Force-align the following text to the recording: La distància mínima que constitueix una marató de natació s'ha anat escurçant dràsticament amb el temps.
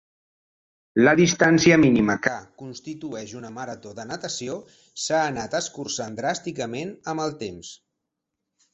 La 1.07 1.11
distància 1.19 1.77
mínima 1.81 2.15
que 2.29 2.33
constitueix 2.63 3.35
una 3.41 3.53
marató 3.59 3.93
de 4.01 4.07
natació 4.15 4.59
s'ha 5.05 5.23
anat 5.29 5.57
escurçant 5.63 6.21
dràsticament 6.25 6.99
amb 7.15 7.29
el 7.29 7.41
temps. 7.47 7.75